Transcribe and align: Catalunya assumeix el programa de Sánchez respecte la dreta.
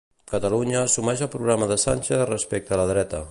Catalunya 0.29 0.79
assumeix 0.85 1.21
el 1.27 1.31
programa 1.35 1.69
de 1.73 1.79
Sánchez 1.85 2.27
respecte 2.35 2.81
la 2.83 2.89
dreta. 2.95 3.19